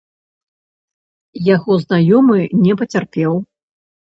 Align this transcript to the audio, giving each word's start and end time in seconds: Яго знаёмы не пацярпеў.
Яго 1.55 1.77
знаёмы 1.85 2.39
не 2.65 2.73
пацярпеў. 2.81 3.31